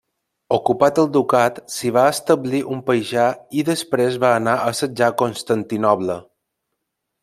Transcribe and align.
Ocupat 0.55 1.01
el 1.03 1.09
ducat 1.17 1.59
s'hi 1.73 1.91
va 1.99 2.07
establir 2.15 2.63
un 2.77 2.81
paixà 2.89 3.29
i 3.61 3.67
després 3.71 4.21
va 4.27 4.35
anar 4.41 4.59
a 4.59 4.75
assetjar 4.75 5.15
Constantinoble. 5.25 6.23